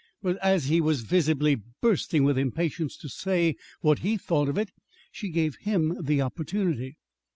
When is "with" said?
2.23-2.35